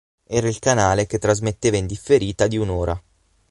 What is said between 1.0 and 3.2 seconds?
che trasmetteva in differita di un'ora.